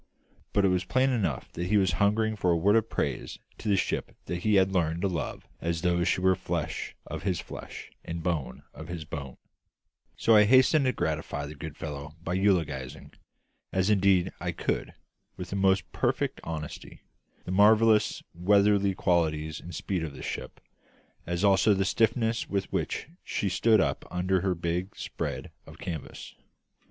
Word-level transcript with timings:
But 0.51 0.65
it 0.65 0.69
was 0.69 0.83
plain 0.83 1.11
enough 1.11 1.51
that 1.51 1.67
he 1.67 1.77
was 1.77 1.91
hungering 2.01 2.35
for 2.35 2.49
a 2.49 2.57
word 2.57 2.75
of 2.75 2.89
praise 2.89 3.37
to 3.59 3.69
the 3.69 3.77
ship 3.77 4.15
that 4.25 4.37
he 4.39 4.55
had 4.55 4.71
learned 4.71 5.03
to 5.03 5.07
love 5.07 5.47
as 5.61 5.83
though 5.83 6.03
she 6.03 6.19
were 6.21 6.33
flesh 6.35 6.95
of 7.05 7.21
his 7.21 7.39
flesh 7.39 7.91
and 8.03 8.23
bone 8.23 8.63
of 8.73 8.87
his 8.87 9.05
bone: 9.05 9.37
so 10.17 10.35
I 10.35 10.45
hastened 10.45 10.85
to 10.85 10.91
gratify 10.91 11.45
the 11.45 11.53
good 11.53 11.77
fellow 11.77 12.15
by 12.23 12.33
eulogising 12.33 13.11
as 13.71 13.91
indeed 13.91 14.31
I 14.39 14.51
could 14.53 14.95
with 15.37 15.51
the 15.51 15.55
most 15.55 15.91
perfect 15.91 16.41
honesty 16.43 17.01
the 17.45 17.51
marvellous 17.51 18.23
weatherly 18.33 18.95
qualities 18.95 19.59
and 19.59 19.75
speed 19.75 20.03
of 20.03 20.13
the 20.15 20.23
ship, 20.23 20.59
as 21.27 21.43
also 21.43 21.75
the 21.75 21.85
stiffness 21.85 22.49
with 22.49 22.73
which 22.73 23.07
she 23.23 23.49
stood 23.49 23.79
up 23.79 24.03
under 24.09 24.41
her 24.41 24.55
big 24.55 24.95
spread 24.97 25.51
of 25.67 25.77
canvas. 25.77 26.33